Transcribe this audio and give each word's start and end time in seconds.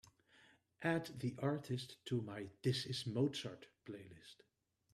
Add 0.81 1.19
the 1.19 1.35
artist 1.43 2.03
to 2.05 2.21
my 2.23 2.47
This 2.63 2.87
Is 2.87 3.05
Mozart 3.05 3.67
playlist. 3.85 4.41